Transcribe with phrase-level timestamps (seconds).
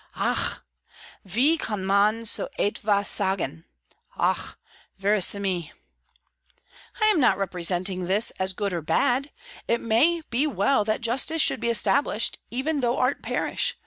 [0.19, 0.59] ("Ach!"
[1.23, 3.65] "Wie kann man so etwas sagen!"
[4.17, 4.55] "Hoch!
[4.99, 5.69] verissime!")
[6.99, 9.29] "I am not representing this as either good or bad.
[9.67, 13.77] It may be well that justice should be established, even though art perish.